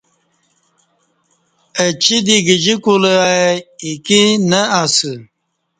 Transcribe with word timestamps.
اچی 1.83 2.17
دی 2.25 2.37
گجی 2.47 2.75
کولہ 2.83 3.15
ائ 3.33 3.53
ایکی 3.83 4.21
نہ 4.49 4.61
اسہ۔ 4.81 5.11